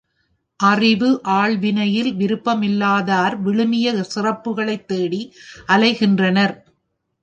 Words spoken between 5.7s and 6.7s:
அலைகின்றனர்.